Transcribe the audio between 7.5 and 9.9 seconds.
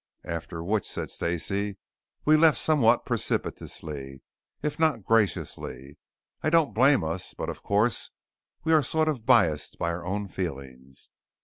of course, we are sort of biased